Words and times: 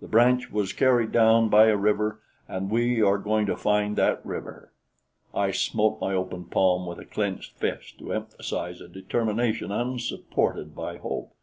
The 0.00 0.08
branch 0.08 0.50
was 0.50 0.72
carried 0.72 1.12
down 1.12 1.50
by 1.50 1.66
a 1.66 1.76
river, 1.76 2.20
and 2.48 2.70
we 2.70 3.02
are 3.02 3.18
going 3.18 3.44
to 3.44 3.58
find 3.58 3.94
that 3.96 4.24
river." 4.24 4.72
I 5.34 5.50
smote 5.50 6.00
my 6.00 6.14
open 6.14 6.46
palm 6.46 6.86
with 6.86 6.98
a 6.98 7.04
clenched 7.04 7.58
fist, 7.58 7.98
to 7.98 8.14
emphasize 8.14 8.80
a 8.80 8.88
determination 8.88 9.70
unsupported 9.70 10.74
by 10.74 10.96
hope. 10.96 11.34